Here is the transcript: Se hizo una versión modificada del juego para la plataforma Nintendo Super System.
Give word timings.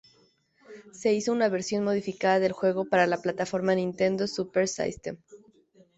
Se 0.93 1.13
hizo 1.13 1.31
una 1.31 1.47
versión 1.47 1.83
modificada 1.83 2.39
del 2.39 2.53
juego 2.53 2.85
para 2.85 3.05
la 3.05 3.21
plataforma 3.21 3.75
Nintendo 3.75 4.25
Super 4.27 4.67
System. 4.67 5.17